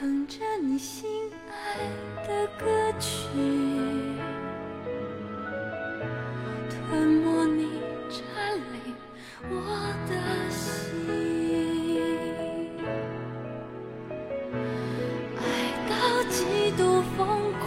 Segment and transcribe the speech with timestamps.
[0.00, 1.08] 哼着你心
[1.48, 3.28] 爱的歌曲
[6.68, 8.96] 吞没你占领
[9.50, 9.54] 我
[10.08, 10.98] 的心
[15.38, 15.42] 爱
[15.88, 15.94] 到
[16.28, 17.62] 极度疯狂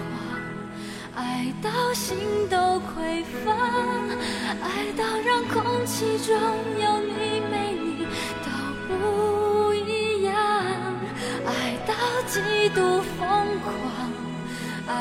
[1.15, 2.17] 爱到心
[2.49, 3.53] 都匮乏
[4.61, 6.37] 爱到让空气中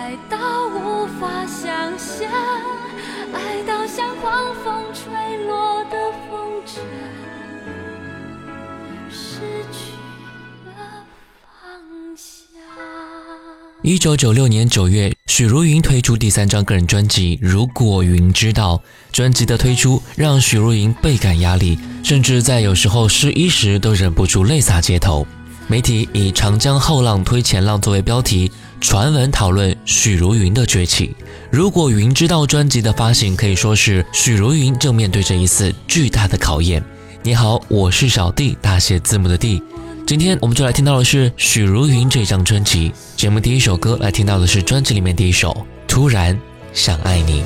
[0.06, 2.30] 爱到无法想象，
[3.34, 5.12] 爱到像狂风吹
[5.48, 6.78] 落的风筝，
[9.10, 9.40] 失
[9.72, 9.90] 去
[10.64, 11.04] 了
[11.42, 12.62] 方向
[13.82, 18.76] 一九九六年九月，许茹芸推出第三张个人专辑《如果云知道》。
[19.10, 25.26] 专辑的推出让许茹芸倍感压力，甚至在有时候失意时都忍不住泪洒街头。
[25.68, 31.08] 媒体以“长江后浪推前浪”作为标题，传闻讨论许茹芸的崛起。
[31.50, 36.82] 《如果云知道》专辑的发行可以说是许茹芸正面对着一次巨大的考验。
[37.22, 39.62] 你好，我是小 D，，大写字母的 D。
[40.06, 42.92] 今天我们就来听到的是许茹芸这张专辑。
[43.16, 45.50] 节目第一首歌来听到的是专辑里面第一首
[45.88, 46.38] 《突然
[46.72, 47.42] 想爱你》。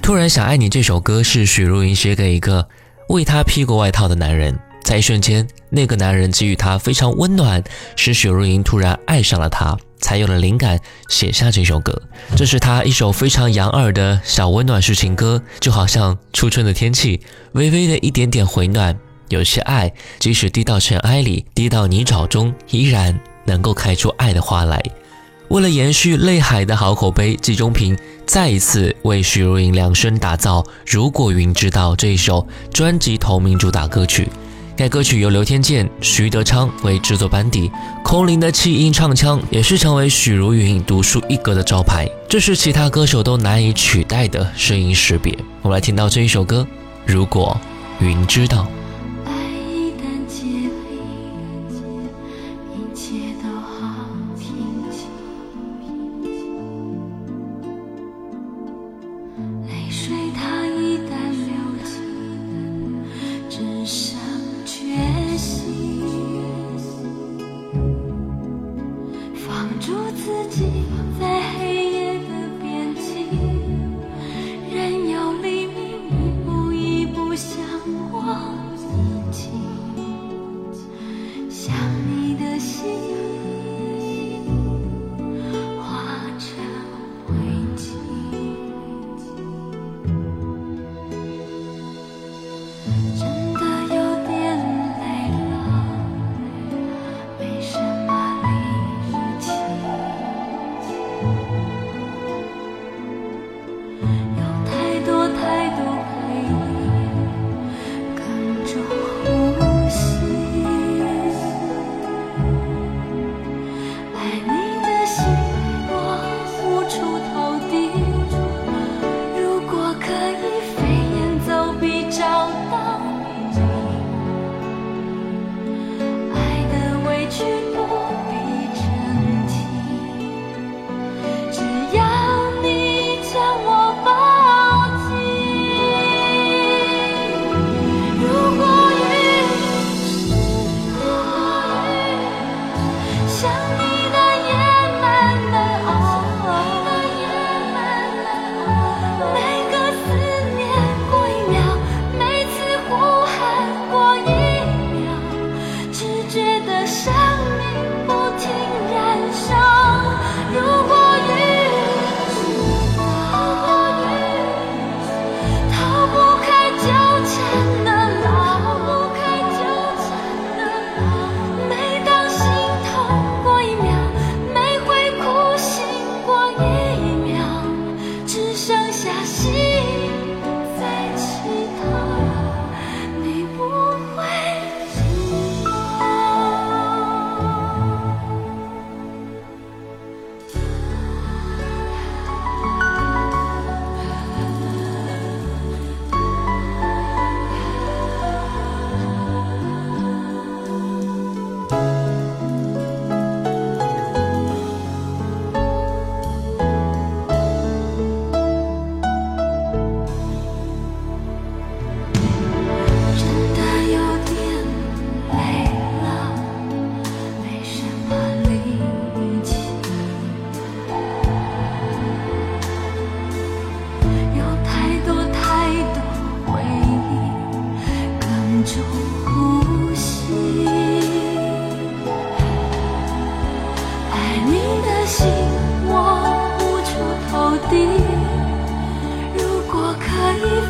[0.00, 2.68] 突然想爱你这首歌是许茹芸写给一个
[3.08, 7.62] 为她披过外套的男人，在一瞬间，那个男人给予她非常温暖，
[7.96, 10.78] 使许茹芸突然爱上了他，才有了灵感
[11.08, 12.02] 写下这首歌。
[12.36, 17.20] 这是他一首非常养耳的小温暖式情歌，就好像初春的天气，
[17.52, 18.98] 微微的一点点回暖，
[19.28, 24.82] 有些爱，即使滴到尘埃里，滴到泥沼中，依然能够开出爱的花来。
[25.52, 27.94] 为了延续泪海的好口碑，季中平
[28.24, 34.30] 再一次为许茹芸量身打造《如果云知道》这一首专辑同名主打歌曲。
[34.74, 37.70] 该歌曲由刘天健、徐德昌为制作班底，
[38.02, 45.38] 空灵的气音唱腔也是成为许茹芸独树一格的招牌，这是其他歌手都难以取代的声音识别。
[45.60, 46.66] 我们来听到这一首歌
[47.04, 47.54] 《如果
[48.00, 48.66] 云知道》。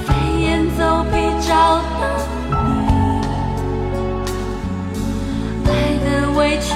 [0.04, 2.02] 飞檐走壁找到
[2.50, 3.20] 你
[5.66, 5.70] 爱
[6.04, 6.72] 的委屈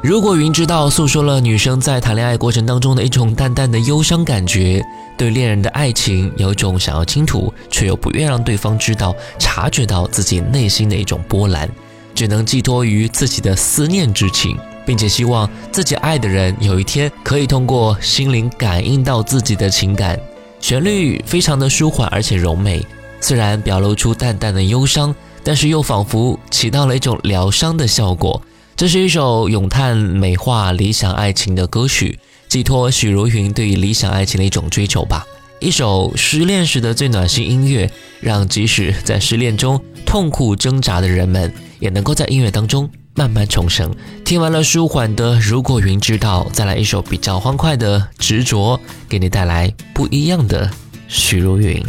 [0.00, 4.80] 如果云知道诉说了女生在谈恋爱过程当中的一种淡淡的忧伤感觉，
[5.16, 11.68] 对恋人的爱情有一种想要倾吐却又不愿让对方知道、察觉到自己内心的一种波澜，
[12.14, 20.16] 只能寄托于自己的思念之情，并且希望自己爱的人有一天可以通过心灵感应到自己的情感。
[20.60, 22.86] 旋律非常的舒缓而且柔美，
[23.20, 25.12] 虽然表露出淡淡的忧伤，
[25.42, 28.40] 但是又仿佛起到了一种疗伤的效果。
[28.78, 32.16] 这是一首咏叹美化理想爱情的歌曲，
[32.46, 35.26] 寄托许茹芸对于理想爱情的一种追求吧。
[35.58, 43.92] 一首失恋时的最暖心音乐，让即使在失恋中痛苦挣扎的人们，也能够在音乐当中慢慢重生。
[44.24, 50.70] 听完了舒缓的《如果云知道》，再来一首比较欢快的《执着》，给你带来不一样的
[51.08, 51.84] 许茹芸。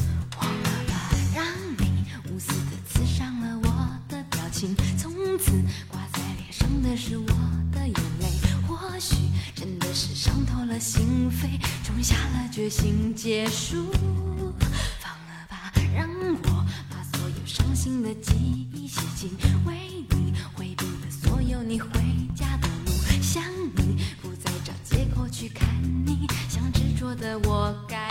[13.39, 13.85] 结束。
[14.99, 18.33] 放了吧让我把所有伤心的记
[18.73, 19.29] 忆洗净
[19.65, 19.73] 为
[20.09, 21.89] 你回避的所有你回
[22.35, 22.91] 家的路
[23.21, 23.41] 想
[23.77, 25.65] 你不再找借口去看
[26.05, 28.08] 你想执着的我该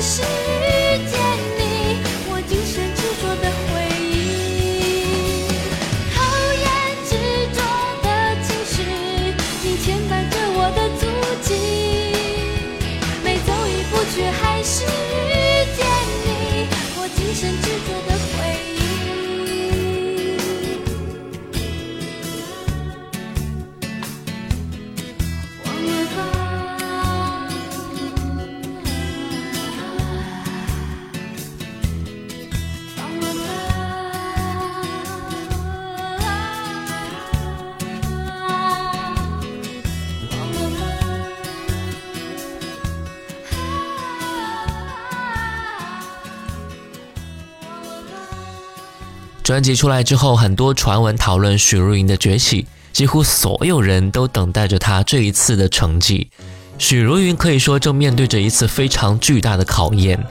[0.00, 0.65] 是
[49.56, 56.28] 专辑出来之后很多传闻讨论许茹芸的崛起几乎所有人都等待着她这一次的成绩
[56.76, 60.22] 许茹芸可以说正面对着一次非常巨大的考验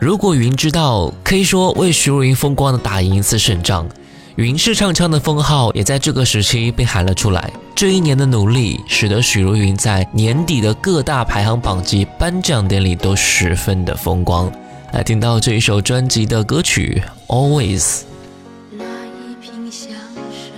[0.00, 3.84] 如果云知道可以说为许茹芸风光的打赢一次胜仗
[4.36, 14.48] 云是唱腔的封号也在这个时期被喊了出来这一年的努力使得许茹芸在年底的各大排行榜及颁奖典礼都十分的风光
[14.92, 18.02] 来听到这一首专辑的歌曲 always
[19.64, 19.92] 你相
[20.30, 20.57] 识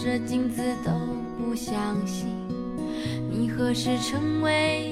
[0.00, 0.92] 这镜子都
[1.36, 2.28] 不相信
[3.28, 4.87] 你何时成为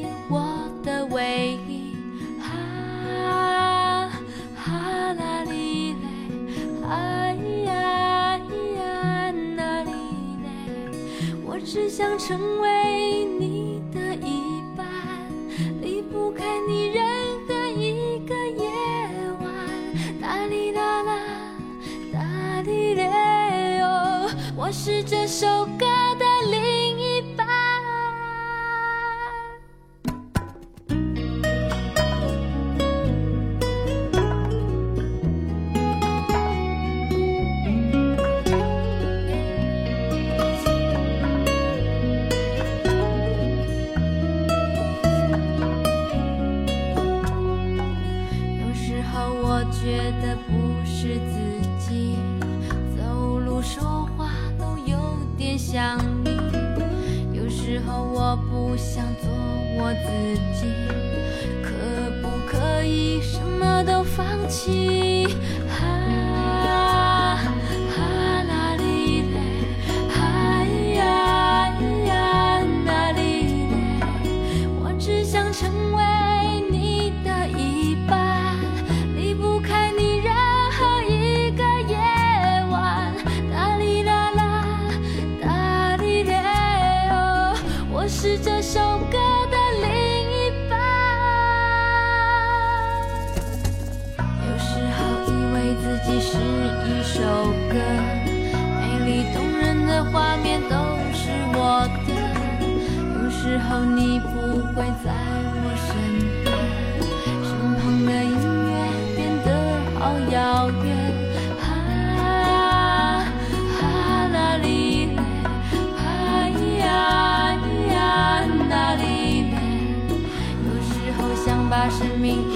[121.86, 122.54] 把生命一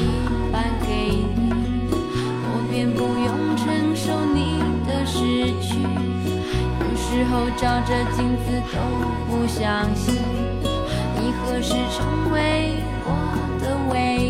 [0.50, 0.88] 半给
[1.36, 1.52] 你，
[1.92, 5.78] 我便不用承受你的失去。
[6.80, 8.76] 有时候照着镜子都
[9.28, 10.16] 不相信，
[11.14, 13.08] 你何时成为我
[13.60, 14.29] 的唯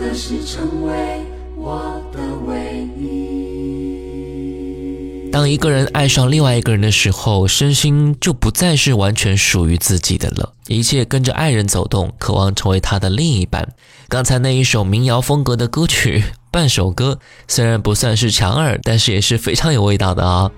[0.00, 1.20] 你何时成为
[1.54, 3.28] 我的唯一？
[5.30, 13.74] 当一个人爱上另外一个人的时候，身心就不再是完全属于自己的了，一切跟着爱人走动，渴望成为他的另一半。
[14.08, 20.50] 刚才那一首民谣风格的歌曲，半首歌虽然不算是强耳，但是也是非常有味道的啊！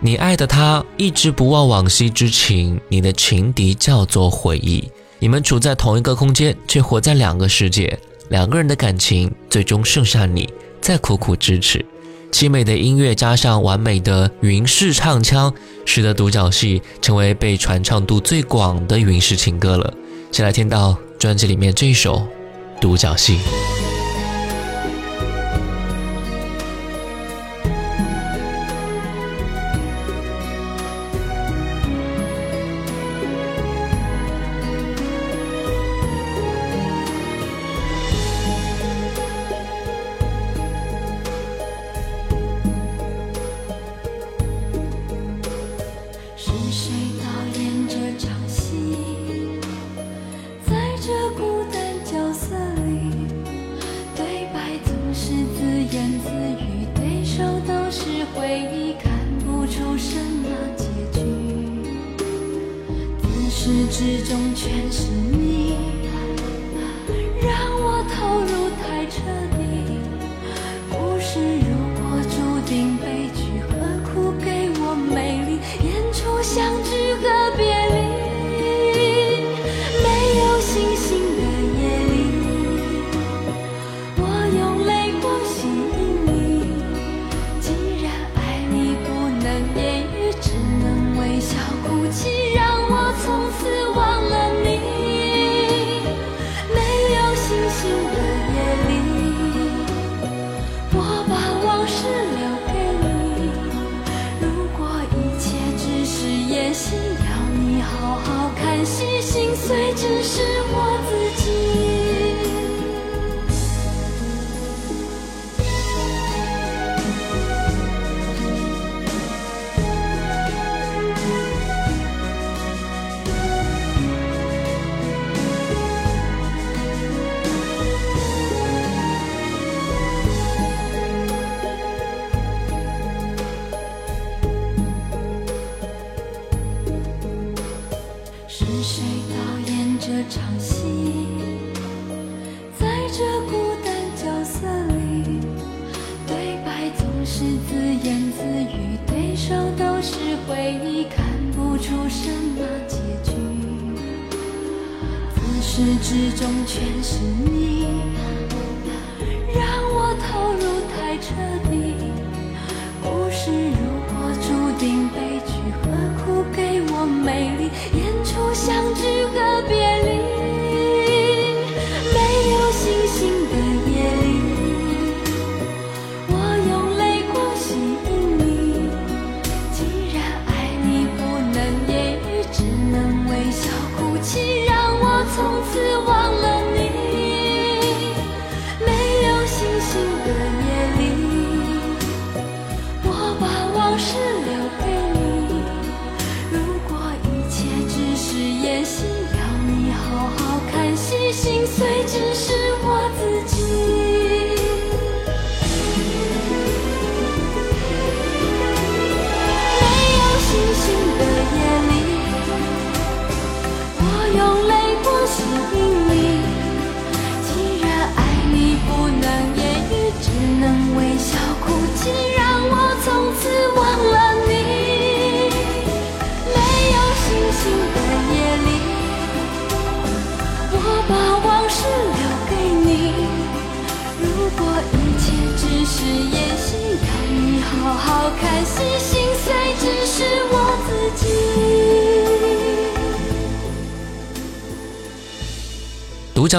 [0.00, 7.98] 你爱的他一直不忘往昔之情，你的情敌叫做回忆，你们处在同一个空间，却活在两个世界，
[8.30, 10.48] 两个人的感情最终剩下你
[10.80, 11.84] 在苦苦支持。
[12.30, 15.52] 凄美的音乐加上完美的云式唱腔，
[15.84, 19.92] 使得独角戏成为被传唱度最广的云式情歌了。
[20.30, 22.18] 先来听到专辑里面这首
[22.80, 23.38] 《独角戏》。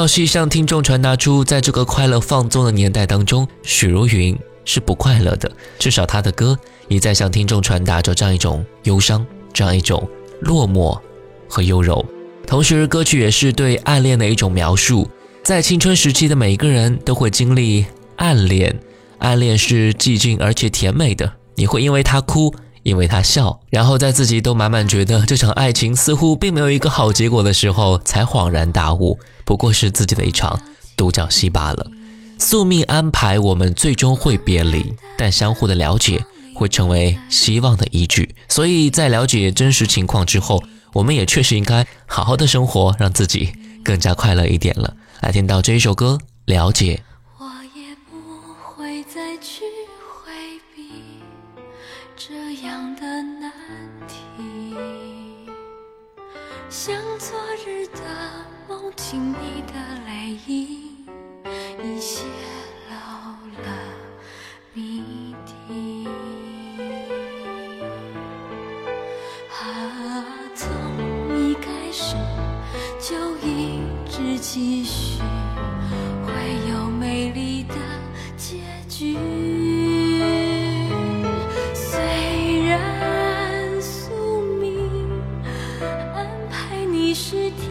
[0.02, 4.36] 独角戏向听众传达出，在这个快乐放纵的年代当中，许茹芸
[4.66, 5.52] 是不快乐的。
[5.78, 10.10] 至少她的歌也在向听众传达着这样一种忧伤，这样一种
[10.40, 11.00] 落寞
[11.48, 12.04] 和优柔。
[12.48, 15.08] 同时，歌曲也是对暗恋的一种描述。
[15.44, 17.86] 在青春时期的每一个人都会经历
[18.16, 18.76] 暗恋，
[19.20, 21.32] 暗恋是寂静而且甜美的。
[21.54, 22.52] 你会因为他哭，
[22.84, 30.60] 因为他笑，然后在自己都满满觉得这场爱情似乎并没有一个好结果的时候，才恍然大悟，不过是自己的一场。
[30.98, 31.88] 独角戏罢了。
[32.38, 38.36] 宿命安排，我们最终会别离，但相互的了解会成为希望的依据。
[38.50, 40.63] 所以在了解真实情况之后，
[40.94, 43.52] 我们也确实应该好好的生活，让自己
[43.84, 44.96] 更加快乐一点了。
[45.22, 47.02] 来听到这一首歌，了解。
[56.72, 58.00] 像昨日的
[58.66, 59.74] 梦境你的
[60.08, 61.06] 泪影，
[61.84, 62.24] 已泄
[62.88, 62.96] 露
[63.62, 63.68] 了
[64.74, 66.08] 谜底。
[69.52, 70.24] 啊，
[70.56, 70.72] 从
[71.38, 72.16] 一开始
[73.02, 75.22] 就一直继续，
[76.26, 77.76] 会有美丽的
[78.38, 79.31] 结局。
[87.22, 87.71] 是天，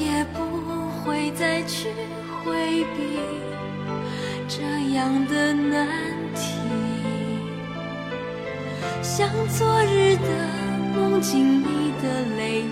[0.00, 0.38] 也不
[1.02, 1.88] 会再去
[2.44, 3.18] 回避
[4.46, 4.62] 这
[4.94, 5.88] 样的难
[6.34, 6.40] 题，
[9.02, 10.28] 像昨日的
[10.94, 12.62] 梦境你的泪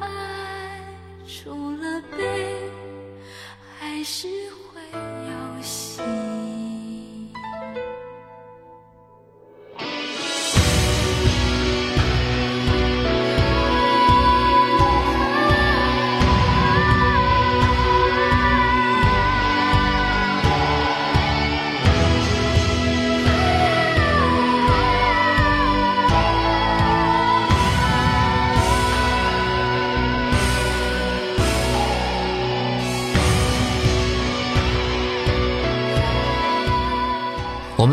[0.00, 0.80] 爱，
[1.26, 2.70] 除了悲，
[3.78, 4.28] 还是
[4.72, 6.15] 会有喜。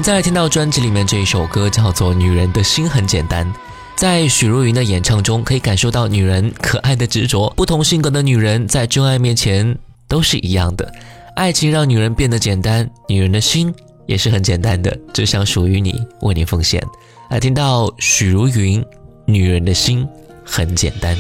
[0.04, 3.48] 们再来听到专辑里面这一首歌，叫做《女人的心很简单》。
[3.96, 7.50] 在许茹芸的演唱中，可以感受到女人可爱的执着。
[7.56, 9.78] 不同性格的女人在真爱面前
[10.10, 10.94] 都是一样的。
[11.38, 13.74] 爱情让女人变得简单，女人的心
[14.06, 16.86] 也是很简单的，只想属于你，为你奉献。
[17.30, 18.82] 来听到许茹芸，
[19.26, 20.06] 《女人的心
[20.44, 21.16] 很简单》。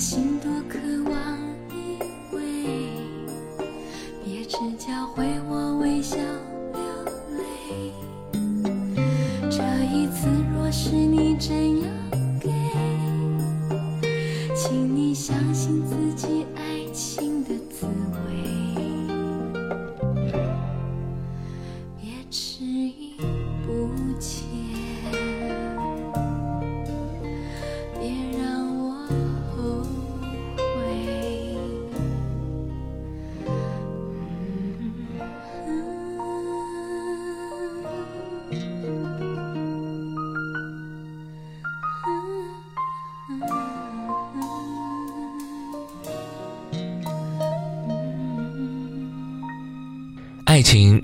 [0.00, 0.39] 心。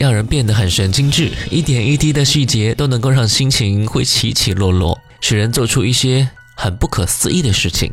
[0.06, 7.92] 让人变得很神经质，一点一滴的细节都能够让心情会起起落落，使人做出一些很不可思议的事情。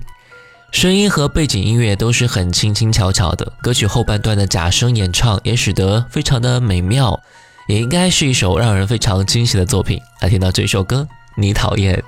[0.72, 7.20] 声音和背景音乐都是很轻轻巧巧的，歌曲后半段的假声演唱也使得非常的美妙，
[7.68, 10.00] 也应该是一首让人非常惊喜的作品。
[10.22, 12.04] 来听到这首歌，你讨厌。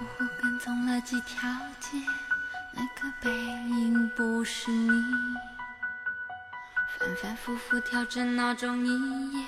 [6.99, 9.43] 反反复复调整闹钟一夜，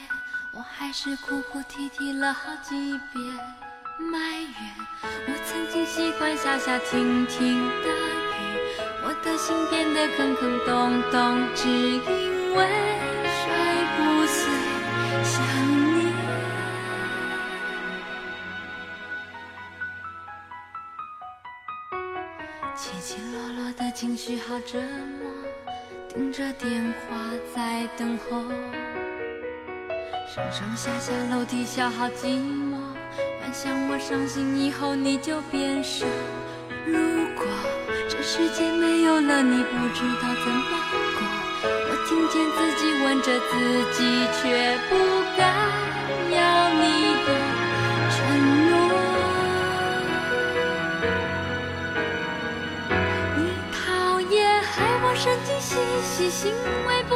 [0.58, 2.74] 我还是哭哭啼啼了好几
[3.14, 3.24] 遍。
[4.12, 4.58] 埋怨
[5.28, 8.42] 我曾经习惯下下停停的雨，
[9.04, 12.68] 我的心变得坑坑洞洞，只因为
[13.38, 13.54] 睡
[13.98, 14.52] 不睡
[15.24, 15.36] 想
[15.94, 16.12] 你。
[22.76, 24.80] 起起落落的情绪好折
[25.20, 25.30] 磨。
[26.10, 27.16] 盯着电话
[27.54, 28.42] 在等候，
[30.38, 32.78] 上上下下楼梯小好寂寞，
[33.42, 36.06] 幻想我伤心以后你就变瘦。
[36.86, 36.96] 如
[37.36, 37.44] 果
[38.08, 40.78] 这世界没有了你，不知道怎么
[41.18, 41.26] 过。
[41.90, 43.52] 我听见自己问着自
[43.98, 44.00] 己，
[44.38, 44.96] 却不
[45.36, 45.42] 敢
[46.32, 46.84] 要你
[47.26, 47.28] 的
[48.14, 48.18] 承
[48.70, 48.72] 诺。
[53.36, 53.40] 你
[53.74, 55.76] 讨厌害我神经兮。
[56.30, 57.16] 行为不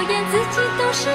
[0.00, 1.10] 讨厌自己都是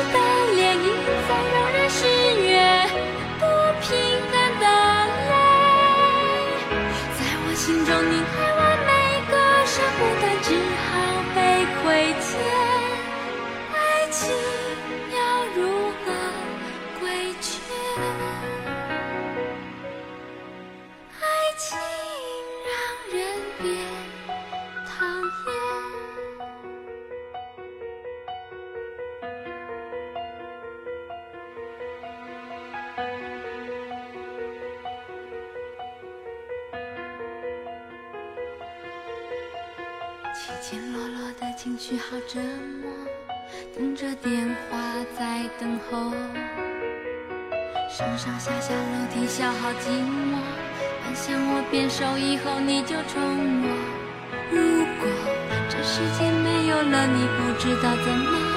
[49.37, 50.39] 消耗寂寞，
[51.03, 53.19] 幻想我变瘦以后你就宠
[53.63, 53.67] 我。
[54.49, 54.55] 如
[54.95, 55.03] 果
[55.67, 58.55] 这世界没有了你，不知道怎么过。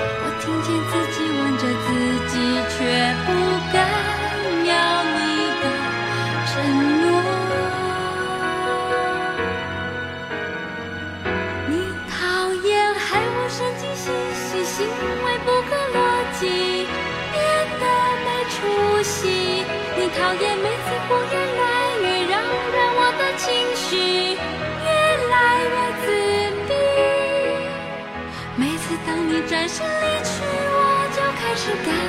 [0.00, 1.86] 我听见自己问着自
[2.32, 2.40] 己，
[2.72, 3.28] 却不
[3.70, 3.76] 敢
[31.68, 32.07] 就开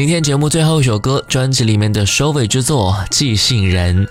[0.00, 4.06] 今天节目最后一首歌，专辑里面的收尾之作《寄信人》，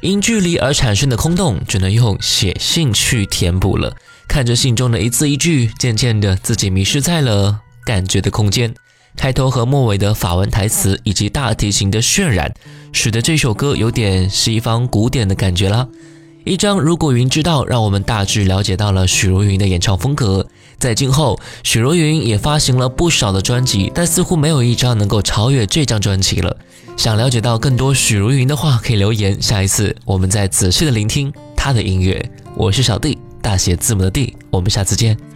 [0.00, 3.92] 因距离而产生的空洞，只能用写信去填补了。
[4.28, 8.72] 看着信中的一字一句，渐渐的自己迷失在了感觉的空间。
[9.16, 12.54] 开头和末尾的法文台词以及大提琴的渲染，
[12.92, 15.88] 使得这首歌有点西方古典的感觉啦。
[16.44, 20.44] 一张《如果云知道》，让我们大致了解到了许茹芸的演唱风格。
[20.76, 26.56] 在今后，许茹芸也发行了不少的专辑，但似乎没有一张能够超越这张专辑了。
[26.96, 29.40] 想了解到更多许茹芸的话，可以留言。
[29.40, 32.20] 下一次我们再仔细的聆听她的音乐。
[32.56, 34.34] 我是小弟，大写字母的 D。
[34.50, 35.31] 我们下次见。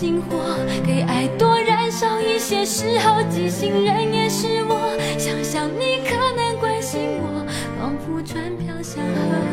[0.00, 7.44] 星火，给爱多燃烧一些时候，寄信人也是我，想想你可能关心我，
[7.78, 9.49] 仿佛船飘向河，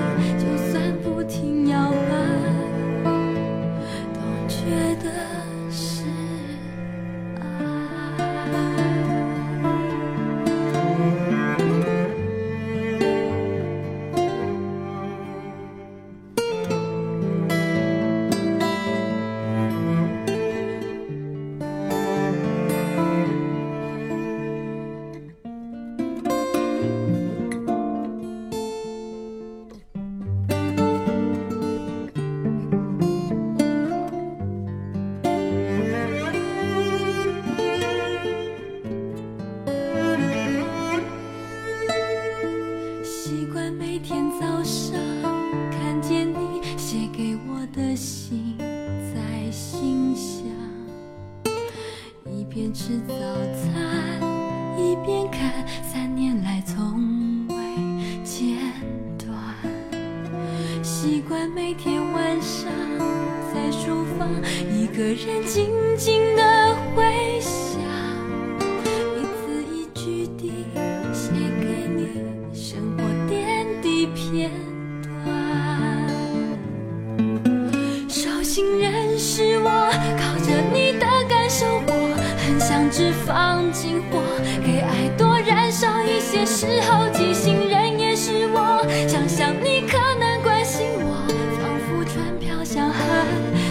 [83.80, 84.18] 心火，
[84.66, 88.84] 给爱多燃烧一些时候，即兴人也是我。
[89.08, 91.14] 想想你可能关心我，
[91.62, 93.06] 仿佛船飘向海，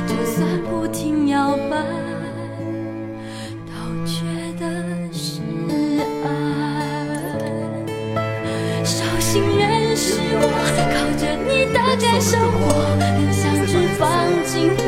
[0.06, 1.76] 就算不停摇摆，
[3.66, 3.74] 都
[4.06, 4.22] 觉
[4.60, 4.64] 得
[5.12, 5.40] 是
[6.22, 6.28] 爱。
[8.84, 10.46] 即兴人是我，
[10.94, 12.94] 靠着你的点烧火，
[13.32, 14.06] 像只放
[14.44, 14.78] 进火，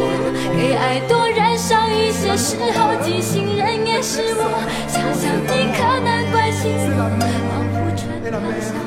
[0.56, 4.47] 给爱多燃烧一些时候，即兴人也是我。
[6.30, 7.02] 关心我，
[7.48, 8.77] 仿佛春到小孩。